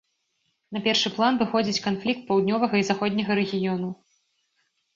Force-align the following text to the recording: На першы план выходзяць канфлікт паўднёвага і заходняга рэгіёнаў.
На 0.77 0.79
першы 0.87 1.11
план 1.17 1.33
выходзяць 1.41 1.83
канфлікт 1.85 2.25
паўднёвага 2.31 2.75
і 2.81 2.89
заходняга 2.89 3.31
рэгіёнаў. 3.43 3.91